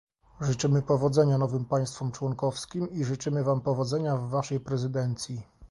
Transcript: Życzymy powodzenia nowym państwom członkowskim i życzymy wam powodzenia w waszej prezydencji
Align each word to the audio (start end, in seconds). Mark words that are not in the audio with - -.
Życzymy 0.41 0.81
powodzenia 0.81 1.37
nowym 1.37 1.65
państwom 1.65 2.11
członkowskim 2.11 2.91
i 2.91 3.03
życzymy 3.03 3.43
wam 3.43 3.61
powodzenia 3.61 4.17
w 4.17 4.29
waszej 4.29 4.59
prezydencji 4.59 5.41